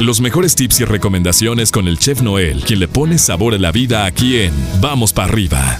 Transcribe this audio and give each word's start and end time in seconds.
Los 0.00 0.22
mejores 0.22 0.56
tips 0.56 0.80
y 0.80 0.84
recomendaciones 0.84 1.70
con 1.70 1.86
el 1.86 1.98
chef 1.98 2.22
Noel, 2.22 2.64
quien 2.64 2.80
le 2.80 2.88
pone 2.88 3.18
sabor 3.18 3.54
a 3.54 3.58
la 3.58 3.70
vida 3.70 4.06
aquí 4.06 4.40
en 4.40 4.52
Vamos 4.80 5.12
para 5.12 5.28
arriba. 5.28 5.78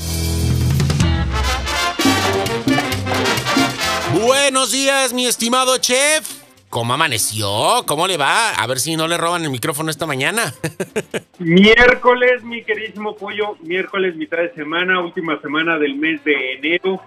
Buenos 4.13 4.73
días, 4.73 5.15
mi 5.15 5.27
estimado 5.27 5.79
chef. 5.79 6.41
¿Cómo 6.69 6.93
amaneció? 6.95 7.83
¿Cómo 7.87 8.07
le 8.07 8.17
va? 8.17 8.51
A 8.51 8.67
ver 8.67 8.79
si 8.79 8.95
no 8.95 9.09
le 9.09 9.17
roban 9.17 9.43
el 9.43 9.51
micrófono 9.51 9.91
esta 9.91 10.07
mañana. 10.07 10.55
miércoles, 11.39 12.45
mi 12.45 12.63
queridísimo 12.63 13.17
pollo, 13.17 13.57
miércoles, 13.63 14.15
mitad 14.17 14.39
de 14.39 14.53
semana, 14.55 15.01
última 15.01 15.41
semana 15.41 15.79
del 15.79 15.97
mes 15.97 16.23
de 16.25 16.53
enero. 16.53 17.01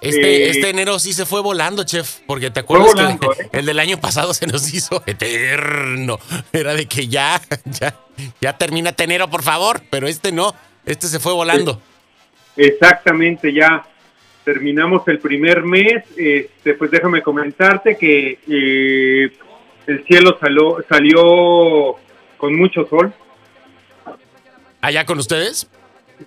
Este, 0.00 0.44
eh, 0.44 0.50
este 0.50 0.70
enero 0.70 0.98
sí 0.98 1.12
se 1.12 1.24
fue 1.24 1.40
volando, 1.40 1.84
chef, 1.84 2.18
porque 2.26 2.50
te 2.50 2.60
acuerdas 2.60 2.94
que 2.94 3.26
¿eh? 3.26 3.48
el 3.52 3.66
del 3.66 3.78
año 3.78 3.98
pasado 3.98 4.34
se 4.34 4.46
nos 4.46 4.72
hizo 4.72 5.02
eterno. 5.06 6.18
Era 6.52 6.74
de 6.74 6.86
que 6.86 7.08
ya, 7.08 7.40
ya, 7.64 7.96
ya 8.40 8.58
termina 8.58 8.94
enero, 8.98 9.28
por 9.28 9.42
favor, 9.42 9.82
pero 9.90 10.06
este 10.06 10.32
no, 10.32 10.54
este 10.84 11.08
se 11.08 11.18
fue 11.18 11.32
volando. 11.32 11.80
Exactamente, 12.56 13.52
ya 13.52 13.86
terminamos 14.44 15.06
el 15.08 15.18
primer 15.18 15.62
mes, 15.62 16.04
este, 16.16 16.74
pues 16.74 16.90
déjame 16.90 17.22
comentarte 17.22 17.96
que 17.96 18.38
eh, 18.48 19.32
el 19.86 20.04
cielo 20.06 20.38
salió, 20.40 20.84
salió 20.88 21.96
con 22.36 22.54
mucho 22.54 22.86
sol. 22.88 23.12
¿Allá 24.80 25.04
con 25.04 25.18
ustedes? 25.18 25.68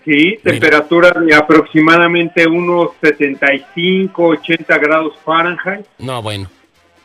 Sí, 0.05 0.39
temperatura 0.43 1.11
de 1.11 1.33
aproximadamente 1.33 2.47
unos 2.47 2.91
75, 3.01 4.23
80 4.23 4.77
grados 4.77 5.13
Fahrenheit. 5.25 5.85
No, 5.97 6.21
bueno. 6.21 6.49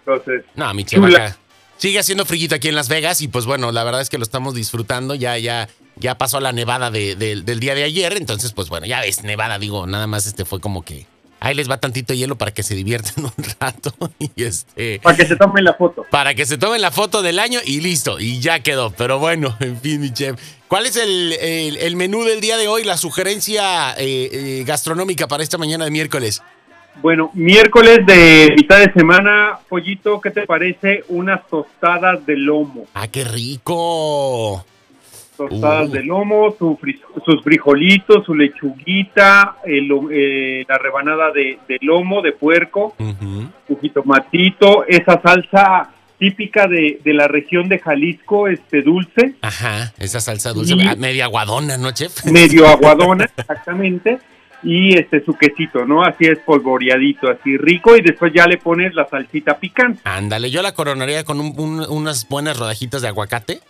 Entonces, 0.00 0.44
no, 0.54 0.72
mi. 0.74 0.84
Sigue 1.76 1.98
haciendo 1.98 2.24
frío 2.24 2.48
aquí 2.54 2.68
en 2.68 2.76
Las 2.76 2.88
Vegas 2.88 3.20
y 3.20 3.28
pues 3.28 3.46
bueno, 3.46 3.72
la 3.72 3.84
verdad 3.84 4.00
es 4.00 4.08
que 4.08 4.18
lo 4.18 4.22
estamos 4.22 4.54
disfrutando. 4.54 5.14
Ya, 5.14 5.36
ya, 5.38 5.68
ya 5.96 6.16
pasó 6.16 6.40
la 6.40 6.52
nevada 6.52 6.90
del 6.90 7.60
día 7.60 7.74
de 7.74 7.84
ayer, 7.84 8.16
entonces 8.16 8.52
pues 8.52 8.68
bueno, 8.68 8.86
ya 8.86 9.00
ves, 9.00 9.24
nevada, 9.24 9.58
digo, 9.58 9.86
nada 9.86 10.06
más 10.06 10.26
este 10.26 10.44
fue 10.44 10.60
como 10.60 10.82
que 10.82 11.06
ahí 11.44 11.54
les 11.54 11.70
va 11.70 11.76
tantito 11.78 12.14
hielo 12.14 12.36
para 12.36 12.52
que 12.52 12.62
se 12.62 12.74
diviertan 12.74 13.24
un 13.24 13.44
rato 13.60 13.94
y 14.18 14.30
este 14.42 14.98
para 15.02 15.16
que 15.16 15.26
se 15.26 15.36
tomen 15.36 15.62
la 15.62 15.74
foto. 15.74 16.06
Para 16.10 16.34
que 16.34 16.46
se 16.46 16.58
tomen 16.58 16.80
la 16.80 16.90
foto 16.90 17.22
del 17.22 17.38
año 17.38 17.60
y 17.64 17.80
listo, 17.80 18.18
y 18.18 18.40
ya 18.40 18.60
quedó. 18.60 18.90
Pero 18.90 19.18
bueno, 19.18 19.54
en 19.60 19.78
fin, 19.80 20.00
mi 20.00 20.12
chef. 20.12 20.40
¿Cuál 20.68 20.86
es 20.86 20.96
el, 20.96 21.96
menú 21.96 22.24
del 22.24 22.40
día 22.40 22.56
de 22.56 22.66
hoy, 22.66 22.82
la 22.82 22.96
sugerencia 22.96 23.92
eh, 23.92 24.30
eh, 24.32 24.64
gastronómica 24.66 25.28
para 25.28 25.42
esta 25.42 25.58
mañana 25.58 25.84
de 25.84 25.92
miércoles? 25.92 26.42
Bueno, 27.00 27.30
miércoles 27.34 28.04
de 28.06 28.54
mitad 28.56 28.78
de 28.78 28.92
semana, 28.92 29.58
pollito, 29.68 30.20
¿qué 30.20 30.30
te 30.30 30.46
parece? 30.46 31.04
Unas 31.08 31.46
tostadas 31.48 32.24
de 32.24 32.36
lomo. 32.36 32.86
¡Ah, 32.94 33.08
qué 33.08 33.24
rico! 33.24 34.64
Tostadas 35.36 35.90
de 35.90 36.02
lomo, 36.02 36.54
sus 36.58 37.42
frijolitos, 37.42 38.24
su 38.24 38.34
lechuguita, 38.34 39.56
eh, 39.66 40.64
la 40.68 40.78
rebanada 40.78 41.32
de, 41.32 41.58
lomo, 41.80 42.22
de 42.22 42.32
puerco, 42.32 42.94
su 43.66 43.78
jitomatito, 43.80 44.84
esa 44.86 45.20
salsa 45.20 45.90
típica 46.18 46.66
de, 46.66 47.00
la 47.04 47.28
región 47.28 47.68
de 47.68 47.78
Jalisco, 47.78 48.48
este 48.48 48.82
dulce. 48.82 49.34
Ajá, 49.42 49.92
esa 49.98 50.20
salsa 50.20 50.52
dulce, 50.52 50.76
medio 50.96 51.24
aguadona, 51.24 51.76
¿no, 51.76 51.92
chef? 51.92 52.24
Medio 52.32 52.66
aguadona, 52.66 53.24
exactamente. 53.24 54.18
Y 54.62 54.96
este 54.96 55.22
su 55.22 55.34
quesito, 55.34 55.84
¿no? 55.84 56.02
Así 56.02 56.24
es 56.24 56.38
polvoreadito, 56.38 57.28
así 57.28 57.58
rico, 57.58 57.96
y 57.96 58.00
después 58.00 58.32
ya 58.34 58.46
le 58.46 58.56
pones 58.56 58.94
la 58.94 59.06
salsita 59.06 59.58
picante. 59.58 60.00
Ándale, 60.04 60.50
yo 60.50 60.62
la 60.62 60.72
coronaría 60.72 61.22
con 61.24 61.38
unas 61.38 62.28
buenas 62.30 62.58
rodajitas 62.58 63.02
de 63.02 63.08
aguacate 63.08 63.60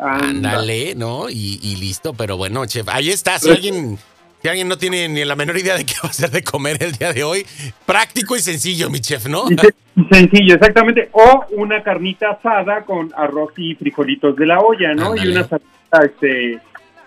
Ándale, 0.00 0.94
¿no? 0.94 1.28
Y, 1.30 1.76
listo, 1.76 2.14
pero 2.14 2.36
bueno, 2.36 2.66
chef, 2.66 2.88
ahí 2.88 3.10
está. 3.10 3.38
Si 3.38 3.50
alguien, 3.50 3.98
si 4.42 4.48
alguien 4.48 4.68
no 4.68 4.76
tiene 4.76 5.08
ni 5.08 5.24
la 5.24 5.36
menor 5.36 5.56
idea 5.56 5.76
de 5.76 5.84
qué 5.84 5.94
va 6.02 6.08
a 6.08 6.10
hacer 6.10 6.30
de 6.30 6.42
comer 6.42 6.82
el 6.82 6.92
día 6.92 7.12
de 7.12 7.24
hoy, 7.24 7.46
práctico 7.86 8.36
y 8.36 8.40
sencillo, 8.40 8.90
mi 8.90 9.00
chef, 9.00 9.26
¿no? 9.26 9.46
Sencillo, 10.10 10.54
exactamente. 10.54 11.08
O 11.12 11.46
una 11.52 11.82
carnita 11.82 12.30
asada 12.30 12.84
con 12.84 13.12
arroz 13.16 13.52
y 13.56 13.74
frijolitos 13.74 14.36
de 14.36 14.46
la 14.46 14.60
olla, 14.60 14.94
¿no? 14.94 15.16
Y 15.16 15.28
una 15.28 15.46
salsita 15.48 16.04
este, 16.04 16.60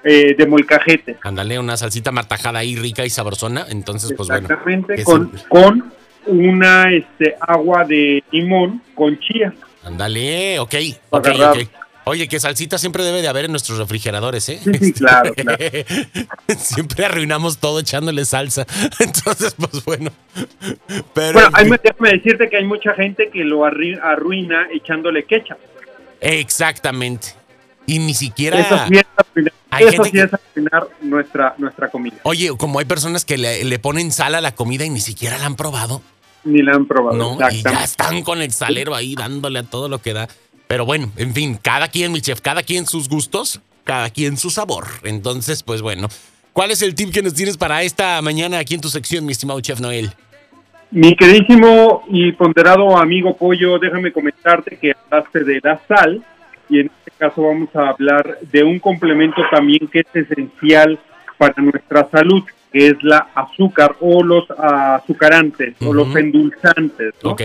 eh, 0.03 0.35
de 0.37 0.45
molcajete. 0.45 1.17
Ándale, 1.21 1.59
una 1.59 1.75
salsita 1.75 2.11
martajada 2.11 2.59
ahí 2.59 2.75
rica 2.75 3.05
y 3.05 3.09
sabrosona. 3.09 3.65
Entonces, 3.69 4.13
pues 4.15 4.29
bueno. 4.29 4.47
Exactamente, 4.47 5.03
con, 5.03 5.31
con 5.49 5.91
una 6.27 6.91
este, 6.93 7.35
agua 7.39 7.83
de 7.83 8.23
limón 8.31 8.81
con 8.95 9.19
chía. 9.19 9.53
Ándale, 9.83 10.59
ok, 10.59 10.75
ok, 11.09 11.27
ok. 11.27 11.57
Oye, 12.07 12.27
que 12.27 12.39
salsita 12.39 12.77
siempre 12.77 13.03
debe 13.03 13.21
de 13.21 13.27
haber 13.27 13.45
en 13.45 13.51
nuestros 13.51 13.77
refrigeradores, 13.77 14.47
¿eh? 14.49 14.59
Sí, 14.63 14.93
claro, 14.93 15.33
claro. 15.33 15.57
siempre 16.57 17.05
arruinamos 17.05 17.57
todo 17.57 17.79
echándole 17.79 18.23
salsa. 18.25 18.65
Entonces, 18.99 19.55
pues 19.57 19.83
bueno. 19.83 20.11
Pero 21.13 21.33
bueno, 21.33 21.49
hay, 21.53 21.69
déjame 21.83 22.11
decirte 22.13 22.49
que 22.49 22.57
hay 22.57 22.65
mucha 22.65 22.93
gente 22.93 23.29
que 23.29 23.43
lo 23.43 23.65
arruina 23.65 24.67
echándole 24.73 25.25
ketchup. 25.25 25.57
Exactamente. 26.21 27.29
Y 27.85 27.99
ni 27.99 28.13
siquiera. 28.13 28.59
Eso 28.59 30.03
sí 30.05 30.19
es 30.19 30.31
arruinar, 30.33 30.87
nuestra, 31.01 31.55
nuestra 31.57 31.89
comida. 31.89 32.17
Oye, 32.23 32.55
como 32.57 32.79
hay 32.79 32.85
personas 32.85 33.25
que 33.25 33.37
le, 33.37 33.79
ponen 33.79 34.11
sal 34.11 34.35
a 34.35 34.41
la 34.41 34.55
comida 34.55 34.85
y 34.85 34.89
ni 34.89 35.01
siquiera 35.01 35.37
la 35.37 35.45
han 35.45 35.55
probado. 35.55 36.01
Ni 36.43 36.61
la 36.61 36.75
han 36.75 36.85
probado. 36.85 37.17
No, 37.17 37.37
y 37.51 37.61
ya 37.61 37.83
están 37.83 38.23
con 38.23 38.41
el 38.41 38.51
salero 38.51 38.95
ahí 38.95 39.15
dándole 39.15 39.59
a 39.59 39.63
todo 39.63 39.89
lo 39.89 40.01
que 40.01 40.13
da. 40.13 40.27
Pero 40.67 40.85
bueno, 40.85 41.11
en 41.15 41.33
fin, 41.33 41.57
cada 41.61 41.87
quien, 41.87 42.11
mi 42.11 42.21
chef, 42.21 42.41
cada 42.41 42.63
quien 42.63 42.85
sus 42.85 43.07
gustos, 43.07 43.61
cada 43.83 44.09
quien 44.09 44.37
su 44.37 44.49
sabor. 44.49 44.85
Entonces, 45.03 45.63
pues 45.63 45.81
bueno, 45.81 46.09
¿cuál 46.53 46.71
es 46.71 46.81
el 46.81 46.93
tip 46.93 47.13
que 47.13 47.21
nos 47.21 47.33
tienes 47.33 47.57
para 47.57 47.83
esta 47.83 48.21
mañana 48.21 48.59
aquí 48.59 48.75
en 48.75 48.81
tu 48.81 48.89
sección, 48.89 49.25
mi 49.25 49.31
estimado 49.31 49.61
chef 49.61 49.79
Noel? 49.79 50.11
Mi 50.91 51.15
queridísimo 51.15 52.03
y 52.09 52.31
ponderado 52.33 52.97
amigo 52.97 53.35
Pollo, 53.35 53.77
déjame 53.79 54.11
comentarte 54.11 54.77
que 54.77 54.93
hablaste 54.93 55.43
de 55.43 55.59
la 55.61 55.79
sal 55.87 56.23
y 56.69 56.79
en 56.79 56.87
este 56.87 57.11
caso 57.17 57.41
vamos 57.41 57.69
a 57.75 57.89
hablar 57.89 58.37
de 58.51 58.63
un 58.63 58.79
complemento 58.79 59.41
también 59.51 59.87
que 59.87 59.99
es 59.99 60.15
esencial 60.15 60.99
para 61.37 61.61
nuestra 61.61 62.09
salud, 62.09 62.43
que 62.71 62.87
es 62.87 63.03
la 63.03 63.29
azúcar 63.35 63.95
o 63.99 64.23
los 64.23 64.49
azucarantes 64.51 65.75
o 65.81 65.93
los 65.93 66.13
endulzantes. 66.15 67.13
¿no? 67.21 67.35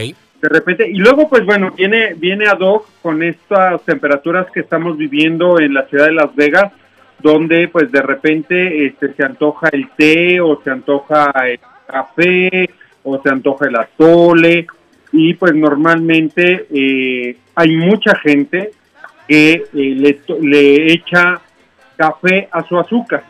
De 0.43 0.49
repente, 0.49 0.91
y 0.91 0.97
luego 0.97 1.29
pues 1.29 1.47
bueno, 1.47 1.71
viene, 1.71 2.15
viene 2.15 2.49
ad 2.49 2.59
hoc 2.59 2.89
con 3.01 3.23
estas 3.23 3.81
temperaturas 3.85 4.51
que 4.53 4.59
estamos 4.59 4.99
viviendo 4.99 5.61
en 5.61 5.73
la 5.73 5.87
ciudad 5.87 6.07
de 6.07 6.15
Las 6.15 6.35
Vegas, 6.35 6.73
donde 7.21 7.69
pues 7.69 7.93
de 7.93 8.03
repente 8.03 8.87
este, 8.87 9.15
se 9.15 9.25
antoja 9.25 9.69
el 9.71 9.89
té 9.91 10.41
o 10.41 10.61
se 10.65 10.71
antoja 10.71 11.31
el 11.47 11.61
café 11.87 12.69
o 13.05 13.23
se 13.23 13.29
antoja 13.29 13.69
el 13.69 13.77
atole 13.77 14.67
y 15.13 15.35
pues 15.35 15.55
normalmente 15.55 16.67
eh, 16.75 17.37
hay 17.55 17.77
mucha 17.77 18.17
gente 18.17 18.73
que 19.29 19.53
eh, 19.53 19.65
le, 19.73 20.21
le, 20.41 20.93
echa 20.93 21.41
café 21.97 22.49
a 22.51 22.65
su 22.65 22.77
azúcar. 22.81 23.23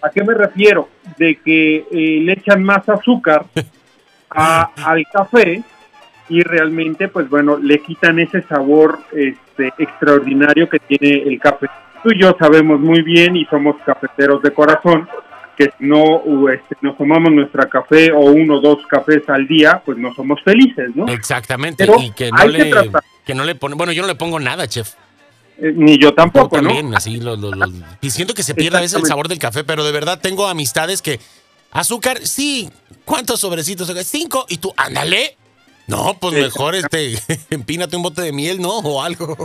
¿A 0.00 0.10
qué 0.10 0.22
me 0.22 0.34
refiero? 0.34 0.88
De 1.18 1.34
que 1.44 1.86
eh, 1.90 2.20
le 2.22 2.34
echan 2.34 2.62
más 2.62 2.88
azúcar 2.88 3.46
a, 4.30 4.70
al 4.76 5.04
café 5.12 5.64
y 6.28 6.42
realmente, 6.42 7.08
pues 7.08 7.28
bueno, 7.28 7.56
le 7.56 7.78
quitan 7.80 8.18
ese 8.18 8.42
sabor 8.42 8.98
este, 9.12 9.72
extraordinario 9.78 10.68
que 10.68 10.78
tiene 10.78 11.22
el 11.22 11.38
café. 11.38 11.68
Tú 12.02 12.10
y 12.12 12.20
yo 12.20 12.36
sabemos 12.38 12.80
muy 12.80 13.02
bien 13.02 13.36
y 13.36 13.44
somos 13.46 13.76
cafeteros 13.84 14.42
de 14.42 14.52
corazón 14.52 15.08
que 15.56 15.72
si 15.78 15.86
no 15.86 16.22
este, 16.50 16.76
nos 16.82 16.96
tomamos 16.98 17.32
nuestra 17.32 17.68
café 17.68 18.12
o 18.12 18.20
uno 18.20 18.58
o 18.58 18.60
dos 18.60 18.86
cafés 18.86 19.22
al 19.28 19.48
día, 19.48 19.82
pues 19.84 19.96
no 19.96 20.14
somos 20.14 20.40
felices, 20.42 20.94
¿no? 20.94 21.08
Exactamente, 21.08 21.86
y 21.98 22.10
que 22.10 22.30
no, 22.30 22.46
le, 22.46 22.70
que, 23.24 23.34
no 23.34 23.44
le 23.44 23.54
pone, 23.54 23.74
bueno, 23.74 23.92
yo 23.92 24.02
no 24.02 24.08
le 24.08 24.14
pongo 24.14 24.38
nada, 24.38 24.68
chef. 24.68 24.92
Eh, 25.58 25.72
ni 25.74 25.96
yo 25.96 26.12
tampoco, 26.12 26.56
también, 26.56 26.94
así, 26.94 27.18
y 28.02 28.10
siento 28.10 28.34
que 28.34 28.42
se 28.42 28.54
pierde 28.54 28.76
a 28.76 28.82
veces 28.82 29.00
el 29.00 29.06
sabor 29.06 29.28
del 29.28 29.38
café, 29.38 29.64
pero 29.64 29.84
de 29.84 29.92
verdad 29.92 30.20
tengo 30.20 30.46
amistades 30.46 31.00
que, 31.00 31.18
azúcar, 31.72 32.18
sí, 32.22 32.68
¿cuántos 33.06 33.40
sobrecitos? 33.40 33.90
Cinco, 34.04 34.44
y 34.50 34.58
tú, 34.58 34.74
ándale, 34.76 35.38
no, 35.86 36.16
pues 36.20 36.34
mejor 36.34 36.74
este, 36.74 37.14
empínate 37.50 37.96
un 37.96 38.02
bote 38.02 38.22
de 38.22 38.32
miel, 38.32 38.60
¿no? 38.60 38.78
O 38.78 39.02
algo. 39.02 39.36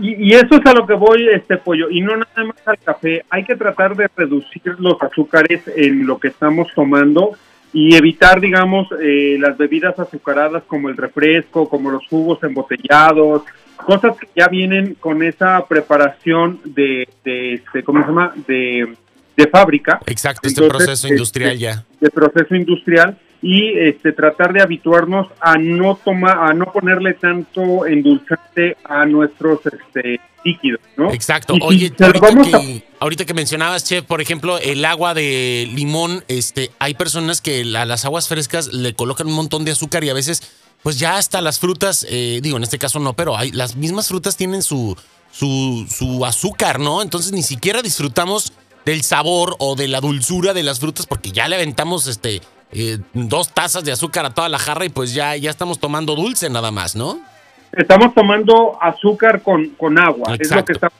Y, 0.00 0.32
eso 0.32 0.56
es 0.56 0.66
a 0.66 0.74
lo 0.74 0.86
que 0.86 0.94
voy, 0.94 1.28
este 1.28 1.56
pollo, 1.56 1.90
y 1.90 2.00
no 2.00 2.16
nada 2.16 2.44
más 2.44 2.56
al 2.66 2.78
café. 2.78 3.24
Hay 3.30 3.44
que 3.44 3.56
tratar 3.56 3.96
de 3.96 4.08
reducir 4.16 4.76
los 4.78 5.00
azúcares 5.02 5.62
en 5.74 6.06
lo 6.06 6.18
que 6.18 6.28
estamos 6.28 6.68
tomando 6.74 7.32
y 7.72 7.96
evitar, 7.96 8.40
digamos, 8.40 8.88
eh, 9.00 9.36
las 9.40 9.58
bebidas 9.58 9.98
azucaradas 9.98 10.62
como 10.66 10.88
el 10.88 10.96
refresco, 10.96 11.68
como 11.68 11.90
los 11.90 12.06
jugos 12.06 12.42
embotellados, 12.42 13.42
cosas 13.76 14.16
que 14.16 14.28
ya 14.36 14.48
vienen 14.48 14.94
con 14.94 15.22
esa 15.22 15.66
preparación 15.66 16.60
de, 16.64 17.08
de 17.24 17.54
este, 17.54 17.82
¿cómo 17.82 18.00
se 18.00 18.06
llama? 18.06 18.34
De, 18.46 18.96
de 19.36 19.46
fábrica. 19.48 20.00
Exacto, 20.06 20.48
este 20.48 20.66
proceso 20.68 21.08
industrial 21.08 21.52
este, 21.52 21.62
ya. 21.62 21.84
De 22.00 22.10
proceso 22.10 22.54
industrial 22.54 23.18
y 23.40 23.78
este, 23.78 24.12
tratar 24.12 24.52
de 24.52 24.60
habituarnos 24.60 25.28
a 25.40 25.56
no 25.58 25.96
tomar, 26.04 26.38
a 26.38 26.54
no 26.54 26.72
ponerle 26.72 27.14
tanto 27.14 27.86
endulzante 27.86 28.76
a 28.84 29.04
nuestros 29.06 29.60
este, 29.66 30.20
líquidos, 30.44 30.80
¿no? 30.96 31.12
Exacto. 31.12 31.54
Y 31.54 31.60
si 31.60 31.66
Oye, 31.66 31.92
se 31.96 32.00
lo 32.00 32.06
ahorita 32.06 32.26
vamos 32.26 32.48
a- 32.54 32.60
que, 32.60 32.82
ahorita 32.98 33.24
que 33.26 33.34
mencionabas, 33.34 33.84
chef, 33.84 34.04
por 34.04 34.20
ejemplo, 34.20 34.58
el 34.58 34.84
agua 34.84 35.14
de 35.14 35.68
limón, 35.72 36.24
este, 36.28 36.70
hay 36.80 36.94
personas 36.94 37.40
que 37.40 37.60
a 37.76 37.84
las 37.86 38.04
aguas 38.04 38.26
frescas 38.28 38.72
le 38.72 38.94
colocan 38.94 39.26
un 39.28 39.34
montón 39.34 39.64
de 39.64 39.70
azúcar 39.72 40.02
y 40.02 40.08
a 40.10 40.14
veces, 40.14 40.42
pues 40.82 40.98
ya 40.98 41.16
hasta 41.16 41.40
las 41.40 41.60
frutas, 41.60 42.06
eh, 42.10 42.40
digo, 42.42 42.56
en 42.56 42.64
este 42.64 42.78
caso 42.78 42.98
no, 42.98 43.12
pero 43.14 43.36
hay, 43.36 43.52
las 43.52 43.76
mismas 43.76 44.08
frutas 44.08 44.36
tienen 44.36 44.62
su, 44.62 44.96
su, 45.30 45.86
su 45.88 46.24
azúcar, 46.26 46.80
¿no? 46.80 47.02
Entonces 47.02 47.30
ni 47.32 47.42
siquiera 47.42 47.82
disfrutamos 47.82 48.52
del 48.84 49.02
sabor 49.02 49.54
o 49.58 49.76
de 49.76 49.86
la 49.86 50.00
dulzura 50.00 50.54
de 50.54 50.62
las 50.62 50.80
frutas 50.80 51.06
porque 51.06 51.30
ya 51.30 51.46
le 51.46 51.56
aventamos, 51.56 52.06
este, 52.06 52.40
eh, 52.72 52.98
dos 53.12 53.52
tazas 53.52 53.84
de 53.84 53.92
azúcar 53.92 54.26
a 54.26 54.30
toda 54.30 54.48
la 54.48 54.58
jarra 54.58 54.84
y 54.84 54.88
pues 54.88 55.14
ya, 55.14 55.36
ya 55.36 55.50
estamos 55.50 55.78
tomando 55.78 56.14
dulce 56.14 56.50
nada 56.50 56.70
más, 56.70 56.94
¿no? 56.94 57.18
estamos 57.72 58.14
tomando 58.14 58.78
azúcar 58.80 59.42
con, 59.42 59.70
con 59.70 59.98
agua, 59.98 60.36
es 60.38 60.54
lo 60.54 60.64
que 60.64 60.72
estamos 60.72 60.96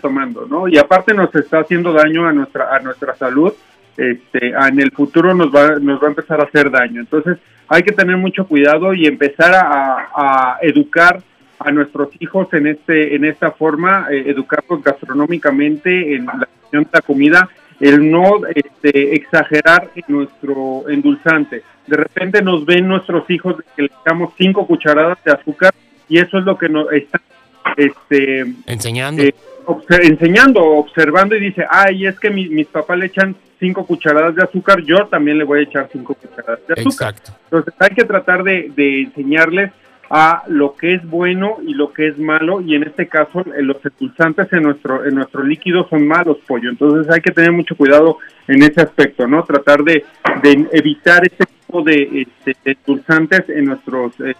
tomando, 0.00 0.46
¿no? 0.46 0.68
Y 0.68 0.76
aparte 0.78 1.14
nos 1.14 1.32
está 1.34 1.60
haciendo 1.60 1.92
daño 1.92 2.26
a 2.26 2.32
nuestra 2.32 2.74
a 2.74 2.80
nuestra 2.80 3.14
salud, 3.14 3.52
este, 3.96 4.48
en 4.48 4.80
el 4.80 4.90
futuro 4.90 5.34
nos 5.34 5.54
va 5.54 5.78
nos 5.78 6.02
va 6.02 6.06
a 6.06 6.10
empezar 6.10 6.40
a 6.40 6.44
hacer 6.44 6.70
daño. 6.70 7.00
Entonces 7.00 7.38
hay 7.68 7.82
que 7.82 7.92
tener 7.92 8.16
mucho 8.16 8.46
cuidado 8.46 8.94
y 8.94 9.06
empezar 9.06 9.54
a, 9.54 10.08
a 10.14 10.58
educar 10.62 11.22
a 11.60 11.70
nuestros 11.70 12.08
hijos 12.18 12.52
en 12.54 12.66
este 12.66 13.14
en 13.14 13.24
esta 13.24 13.52
forma, 13.52 14.08
eh, 14.10 14.24
educarlos 14.26 14.82
gastronómicamente 14.82 16.16
en 16.16 16.26
la 16.26 16.48
cuestión 16.60 16.84
de 16.84 16.90
la 16.92 17.00
comida, 17.00 17.48
el 17.80 18.10
no 18.10 18.40
este, 18.54 19.14
exagerar 19.14 19.90
en 19.94 20.04
nuestro 20.08 20.88
endulzante. 20.88 21.62
De 21.86 21.96
repente 21.96 22.42
nos 22.42 22.64
ven 22.66 22.86
nuestros 22.88 23.28
hijos 23.30 23.56
de 23.58 23.64
que 23.76 23.82
le 23.82 23.90
echamos 24.04 24.32
cinco 24.36 24.66
cucharadas 24.66 25.18
de 25.24 25.32
azúcar 25.32 25.72
y 26.08 26.18
eso 26.18 26.38
es 26.38 26.44
lo 26.44 26.58
que 26.58 26.68
nos 26.68 26.92
están 26.92 27.20
este, 27.76 28.46
Enseñando. 28.66 29.22
eh, 29.22 29.34
enseñando, 30.02 30.62
observando 30.64 31.36
y 31.36 31.40
dice, 31.40 31.64
ay, 31.70 32.06
es 32.06 32.18
que 32.18 32.30
mi- 32.30 32.48
mis 32.48 32.66
papás 32.66 32.98
le 32.98 33.06
echan 33.06 33.36
cinco 33.60 33.86
cucharadas 33.86 34.34
de 34.34 34.42
azúcar, 34.42 34.80
yo 34.82 35.06
también 35.06 35.38
le 35.38 35.44
voy 35.44 35.60
a 35.60 35.62
echar 35.62 35.88
cinco 35.92 36.14
cucharadas 36.14 36.60
de 36.66 36.74
azúcar. 36.74 36.86
Exacto. 37.14 37.32
Entonces 37.44 37.74
hay 37.78 37.90
que 37.90 38.04
tratar 38.04 38.42
de, 38.42 38.70
de 38.74 39.02
enseñarles 39.02 39.70
a 40.10 40.42
lo 40.48 40.74
que 40.74 40.94
es 40.94 41.04
bueno 41.08 41.58
y 41.66 41.74
lo 41.74 41.92
que 41.92 42.08
es 42.08 42.18
malo 42.18 42.60
y 42.60 42.74
en 42.74 42.84
este 42.84 43.08
caso 43.08 43.40
eh, 43.40 43.62
los 43.62 43.76
endulzantes 43.84 44.50
en 44.52 44.62
nuestro 44.62 45.04
en 45.04 45.14
nuestro 45.14 45.42
líquido 45.44 45.86
son 45.88 46.06
malos 46.06 46.38
pollo. 46.46 46.70
Entonces 46.70 47.12
hay 47.12 47.20
que 47.20 47.32
tener 47.32 47.52
mucho 47.52 47.76
cuidado 47.76 48.18
en 48.46 48.62
ese 48.62 48.80
aspecto 48.80 49.26
no 49.26 49.42
tratar 49.44 49.82
de, 49.82 50.04
evitar 50.72 51.24
este 51.24 51.44
tipo 51.44 51.82
de, 51.82 52.26
este, 52.46 52.56
de 52.64 53.54
en 53.54 53.64
nuestros 53.66 54.18
eh, 54.20 54.34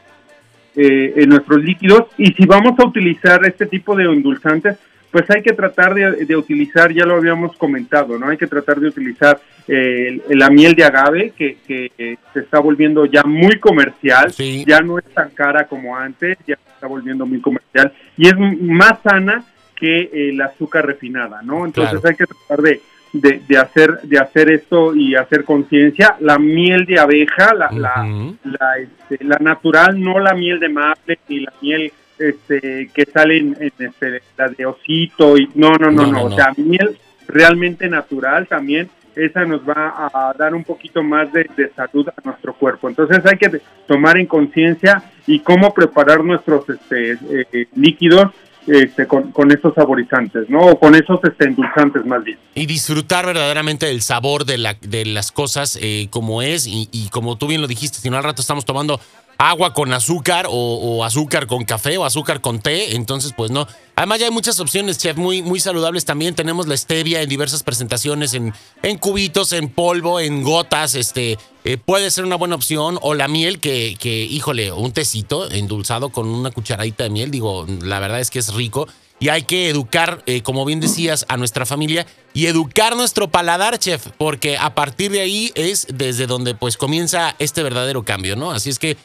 eh, 0.77 1.13
en 1.17 1.29
nuestros 1.29 1.63
líquidos. 1.63 2.05
Y 2.17 2.33
si 2.33 2.47
vamos 2.47 2.79
a 2.79 2.87
utilizar 2.87 3.45
este 3.45 3.67
tipo 3.67 3.97
de 3.97 4.05
endulzantes 4.05 4.79
pues 5.19 5.31
hay 5.37 5.43
que 5.43 5.53
tratar 5.53 5.95
de, 5.95 6.25
de 6.25 6.37
utilizar, 6.37 6.93
ya 6.93 7.05
lo 7.05 7.17
habíamos 7.17 7.57
comentado, 7.57 8.17
¿no? 8.19 8.29
Hay 8.29 8.37
que 8.37 8.47
tratar 8.47 8.79
de 8.79 8.87
utilizar 8.89 9.41
eh, 9.67 10.21
la 10.31 10.49
miel 10.49 10.75
de 10.75 10.85
agave, 10.85 11.33
que, 11.37 11.57
que, 11.67 11.91
eh, 11.99 12.17
se 12.33 12.41
está 12.41 12.61
volviendo 12.61 13.05
ya 13.07 13.25
muy 13.25 13.59
comercial, 13.59 14.31
Sí. 14.33 14.65
ya 14.67 14.81
no 14.81 14.99
es 14.99 15.05
tan 15.07 15.31
cara 15.31 15.67
como 15.67 15.97
antes, 15.97 16.39
ya 16.47 16.55
se 16.57 16.71
está 16.75 16.87
volviendo 16.87 17.27
muy 17.27 17.41
comercial, 17.41 17.93
y 18.17 18.29
es 18.29 18.35
más 18.39 19.01
sana 19.03 19.45
que 19.75 20.03
eh, 20.03 20.29
el 20.31 20.41
azúcar 20.41 20.87
refinada, 20.87 21.43
¿no? 21.43 21.67
Entonces 21.67 22.01
Claro. 22.01 22.09
hay 22.09 22.17
que 22.17 22.27
tratar 22.27 22.63
de, 22.63 22.81
de, 23.13 23.41
de 23.49 23.59
hacer 23.59 24.01
de 24.03 24.19
hacer 24.19 24.51
esto 24.51 24.95
y 24.95 25.15
hacer 25.17 25.43
conciencia. 25.45 26.17
La 26.21 26.39
miel 26.39 26.85
de 26.85 27.01
abeja, 27.01 27.55
la, 27.55 27.71
la, 27.73 28.07
la, 28.45 28.79
este, 28.79 29.25
la 29.25 29.39
natural, 29.39 30.01
no 30.01 30.19
la 30.21 30.35
miel 30.35 30.61
de 30.61 30.69
maple 30.69 31.19
ni 31.29 31.41
la 31.41 31.53
miel 31.61 31.93
este, 32.19 32.91
que 32.93 33.05
sale 33.07 33.39
en, 33.39 33.57
este, 33.61 34.23
la 34.37 34.49
de 34.49 34.67
osito. 34.67 35.37
y 35.37 35.49
No, 35.55 35.71
no, 35.73 35.91
no, 35.91 36.07
No, 36.07 36.13
no. 36.13 36.25
O 36.25 36.33
sea, 36.33 36.53
miel 36.57 36.99
realmente 37.27 37.89
natural 37.89 38.47
también. 38.47 38.91
Esa 39.15 39.45
nos 39.45 39.63
va 39.69 40.11
a 40.13 40.33
dar 40.39 40.55
un 40.55 40.63
poquito 40.63 41.03
más 41.03 41.33
de, 41.33 41.49
de 41.57 41.71
salud 41.75 42.09
a 42.09 42.15
nuestro 42.25 42.55
cuerpo. 42.55 42.89
Entonces 42.89 43.19
hay 43.27 43.37
que 43.37 43.61
tomar 43.87 44.17
en 44.17 44.27
conciencia 44.27 45.03
y 45.27 45.41
cómo 45.41 45.75
preparar 45.75 46.23
nuestros 46.23 46.69
este, 46.69 47.19
eh, 47.31 47.67
líquidos 47.75 48.33
este, 48.69 49.07
con, 49.07 49.33
con 49.33 49.51
esos 49.51 49.75
saborizantes, 49.75 50.49
¿no? 50.49 50.61
O 50.61 50.79
con 50.79 50.95
esos 50.95 51.19
este, 51.25 51.47
endulzantes 51.47 52.05
más 52.05 52.23
bien. 52.23 52.39
Y 52.55 52.67
disfrutar 52.67 53.27
verdaderamente 53.27 53.87
del 53.87 54.03
sabor 54.03 54.45
de, 54.45 54.59
la, 54.59 54.77
de 54.81 55.05
las 55.07 55.33
cosas 55.33 55.79
eh, 55.81 56.09
como 56.11 56.43
es 56.43 56.67
y, 56.67 56.89
y 56.93 57.09
como 57.09 57.37
tú 57.37 57.47
bien 57.47 57.61
lo 57.61 57.67
dijiste, 57.67 57.99
si 57.99 58.11
no 58.11 58.19
al 58.19 58.25
rato 58.25 58.41
estamos 58.41 58.65
tomando 58.65 59.01
agua 59.39 59.73
con 59.73 59.93
azúcar 59.93 60.49
o, 60.51 61.05
azúcar 61.05 61.47
con 61.47 61.65
café 61.65 61.97
o 61.97 62.05
azúcar 62.05 62.41
con 62.41 62.59
té, 62.61 62.97
entonces 62.97 63.33
pues 63.37 63.53
no. 63.53 63.69
Además 63.95 64.19
ya 64.19 64.27
hay 64.27 64.33
muchas 64.33 64.59
opciones, 64.59 64.99
chef, 64.99 65.17
muy, 65.17 65.43
muy 65.43 65.61
saludables 65.61 66.05
también. 66.05 66.35
Tenemos 66.35 66.67
la 66.67 66.77
stevia 66.77 67.23
en 67.23 67.29
diversas 67.29 67.63
presentaciones, 67.63 68.35
en, 68.35 68.53
en 68.83 68.99
cubitos, 68.99 69.53
en 69.53 69.69
polvo, 69.69 70.21
en 70.21 70.43
gotas, 70.43 70.97
este, 70.97 71.39
eh, 71.65 71.79
puede 71.79 72.11
ser 72.11 72.25
una 72.25 72.37
buena 72.37 72.57
opción. 72.57 72.99
O 73.01 73.15
la 73.15 73.29
miel 73.29 73.61
que, 73.61 73.97
que, 73.99 74.25
híjole, 74.25 74.73
un 74.73 74.93
tecito 74.93 75.51
endulzado 75.51 76.11
con 76.11 76.29
una 76.29 76.51
cucharadita 76.51 77.05
de 77.05 77.11
miel, 77.11 77.31
digo, 77.31 77.65
la 77.83 78.01
verdad 78.01 78.21
es 78.21 78.31
que 78.31 78.41
es 78.41 78.53
rico. 78.55 78.89
Y 79.21 79.31
hay 79.31 79.43
que 79.43 79.69
educar, 79.69 80.23
eh, 80.27 80.43
como 80.43 80.65
bien 80.65 80.79
decías, 80.79 81.27
a 81.29 81.37
nuestra 81.37 81.67
familia 81.67 82.07
y 82.35 82.47
educar 82.47 82.97
nuestro 82.97 83.29
paladar, 83.29 83.79
chef, 83.79 84.07
porque 84.17 84.57
a 84.57 84.77
partir 84.77 85.11
de 85.11 85.21
ahí 85.21 85.51
es 85.57 85.89
desde 85.93 86.29
donde 86.29 86.55
pues 86.55 86.77
comienza 86.77 87.35
este 87.41 87.65
verdadero 87.65 88.05
cambio, 88.05 88.37
¿no? 88.37 88.53
Así 88.53 88.71
es 88.71 88.79
que 88.79 88.97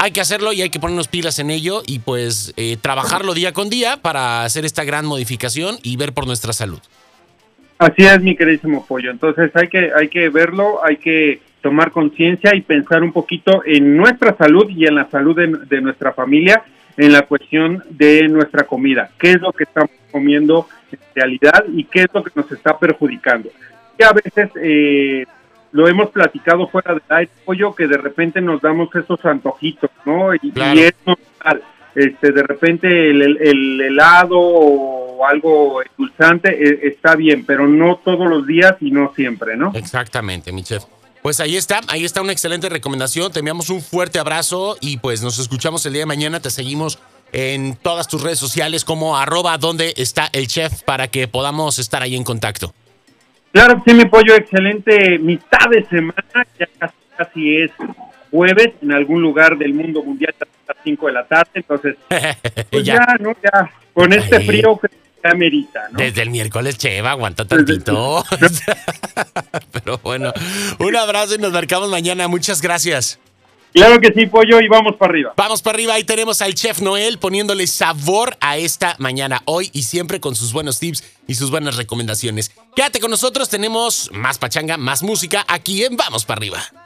hay 0.00 0.12
que 0.12 0.22
hacerlo 0.22 0.54
y 0.54 0.62
hay 0.62 0.70
que 0.70 0.80
ponernos 0.80 1.08
pilas 1.08 1.38
en 1.40 1.50
ello 1.50 1.82
y 1.86 1.98
pues 1.98 2.54
eh, 2.56 2.78
trabajarlo 2.80 3.34
día 3.34 3.52
con 3.52 3.68
día 3.68 3.98
para 3.98 4.44
hacer 4.44 4.64
esta 4.64 4.82
gran 4.82 5.04
modificación 5.04 5.76
y 5.82 5.98
ver 5.98 6.14
por 6.14 6.26
nuestra 6.26 6.54
salud. 6.54 6.80
Así 7.76 8.04
es, 8.04 8.20
mi 8.22 8.34
queridísimo 8.34 8.86
pollo. 8.86 9.10
Entonces 9.10 9.50
hay 9.54 9.68
que, 9.68 9.90
hay 9.94 10.08
que 10.08 10.30
verlo, 10.30 10.82
hay 10.82 10.96
que 10.96 11.42
tomar 11.60 11.90
conciencia 11.90 12.56
y 12.56 12.62
pensar 12.62 13.02
un 13.02 13.12
poquito 13.12 13.62
en 13.66 13.94
nuestra 13.94 14.34
salud 14.38 14.70
y 14.70 14.86
en 14.86 14.94
la 14.94 15.10
salud 15.10 15.36
de, 15.36 15.80
nuestra 15.82 16.14
familia, 16.14 16.62
en 16.96 17.12
la 17.12 17.22
cuestión 17.22 17.84
de 17.90 18.26
nuestra 18.28 18.64
comida. 18.64 19.10
¿Qué 19.18 19.32
es 19.32 19.40
lo 19.42 19.52
que 19.52 19.64
estamos 19.64 19.90
comiendo 20.10 20.66
en 20.90 20.98
realidad 21.14 21.64
y 21.74 21.84
qué 21.84 22.00
es 22.00 22.08
lo 22.14 22.24
que 22.24 22.30
nos 22.34 22.50
está 22.50 22.78
perjudicando? 22.78 23.50
Y 23.98 24.02
a 24.02 24.12
veces 24.12 24.48
eh, 24.62 25.26
lo 25.72 25.86
hemos 25.88 26.10
platicado 26.10 26.66
fuera 26.68 26.94
del 26.94 27.02
aire, 27.08 27.30
pollo, 27.44 27.74
que 27.74 27.86
de 27.86 27.96
repente 27.96 28.40
nos 28.40 28.60
damos 28.60 28.88
esos 28.94 29.24
antojitos, 29.24 29.90
¿no? 30.04 30.34
Y, 30.34 30.50
Claro. 30.50 30.78
y 30.78 30.82
es 30.84 30.94
normal. 31.06 31.62
Este, 31.94 32.30
de 32.30 32.42
repente 32.44 33.10
el, 33.10 33.20
el- 33.22 33.38
el 33.40 33.80
helado 33.80 34.38
o 34.38 35.26
algo 35.26 35.82
endulzante 35.82 36.50
eh, 36.50 36.80
está 36.84 37.16
bien, 37.16 37.44
pero 37.44 37.66
no 37.66 37.96
todos 38.04 38.28
los 38.28 38.46
días 38.46 38.76
y 38.80 38.90
no 38.90 39.12
siempre, 39.14 39.56
¿no? 39.56 39.72
Exactamente, 39.74 40.52
mi 40.52 40.62
chef. 40.62 40.84
Pues 41.22 41.40
ahí 41.40 41.56
está, 41.56 41.80
ahí 41.88 42.04
está 42.04 42.22
una 42.22 42.32
excelente 42.32 42.68
recomendación. 42.68 43.30
Te 43.32 43.40
enviamos 43.40 43.68
un 43.70 43.82
fuerte 43.82 44.18
abrazo 44.18 44.76
y 44.80 44.96
pues 44.98 45.22
nos 45.22 45.38
escuchamos 45.38 45.84
el 45.84 45.92
día 45.92 46.02
de 46.02 46.06
mañana. 46.06 46.40
Te 46.40 46.50
seguimos 46.50 46.98
en 47.32 47.76
todas 47.76 48.08
tus 48.08 48.22
redes 48.22 48.38
sociales 48.38 48.84
como 48.84 49.16
arroba 49.18 49.58
donde 49.58 49.92
está 49.96 50.30
el 50.32 50.46
chef 50.46 50.82
para 50.84 51.08
que 51.08 51.28
podamos 51.28 51.78
estar 51.78 52.02
ahí 52.02 52.16
en 52.16 52.24
contacto. 52.24 52.72
Claro 53.52 53.82
que 53.82 53.90
sí, 53.90 53.96
mi 53.96 54.04
pollo, 54.06 54.34
excelente 54.34 55.18
mitad 55.18 55.68
de 55.70 55.84
semana, 55.86 56.46
ya 56.58 56.66
casi, 56.78 56.94
casi 57.16 57.56
es 57.56 57.70
jueves 58.30 58.68
en 58.80 58.92
algún 58.92 59.20
lugar 59.22 59.58
del 59.58 59.74
mundo 59.74 60.02
mundial 60.04 60.34
a 60.40 60.44
las 60.68 60.76
5 60.84 61.06
de 61.08 61.12
la 61.12 61.26
tarde, 61.26 61.50
entonces, 61.54 61.96
pues 62.70 62.84
Ya. 62.84 62.94
ya, 62.94 63.16
¿no? 63.20 63.34
Ya, 63.42 63.70
con 63.92 64.12
este 64.12 64.36
Ahí. 64.36 64.46
frío 64.46 64.78
que 64.78 64.88
ya 65.22 65.34
merita, 65.34 65.80
¿no? 65.90 65.98
Desde 65.98 66.22
el 66.22 66.30
miércoles, 66.30 66.78
Cheva, 66.78 67.10
aguanta 67.10 67.44
tantito. 67.44 68.24
Pero 69.72 69.98
bueno, 69.98 70.32
un 70.78 70.96
abrazo 70.96 71.34
y 71.34 71.38
nos 71.38 71.52
marcamos 71.52 71.90
mañana. 71.90 72.28
Muchas 72.28 72.62
gracias. 72.62 73.18
Claro 73.72 74.00
que 74.00 74.12
sí, 74.12 74.26
pollo, 74.26 74.60
y 74.60 74.68
vamos 74.68 74.96
para 74.96 75.10
arriba. 75.10 75.32
Vamos 75.36 75.62
para 75.62 75.76
arriba, 75.76 75.94
ahí 75.94 76.04
tenemos 76.04 76.42
al 76.42 76.54
chef 76.54 76.80
Noel 76.80 77.18
poniéndole 77.18 77.66
sabor 77.66 78.36
a 78.40 78.56
esta 78.56 78.96
mañana, 78.98 79.42
hoy 79.44 79.70
y 79.72 79.84
siempre 79.84 80.20
con 80.20 80.34
sus 80.34 80.52
buenos 80.52 80.78
tips 80.78 81.04
y 81.26 81.34
sus 81.34 81.50
buenas 81.50 81.76
recomendaciones. 81.76 82.50
Quédate 82.74 83.00
con 83.00 83.10
nosotros, 83.10 83.48
tenemos 83.48 84.10
más 84.12 84.38
pachanga, 84.38 84.76
más 84.76 85.02
música 85.02 85.44
aquí 85.48 85.84
en 85.84 85.96
Vamos 85.96 86.24
para 86.24 86.38
arriba. 86.38 86.79